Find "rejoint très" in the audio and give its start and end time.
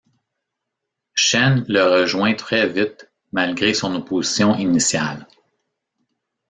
1.83-2.67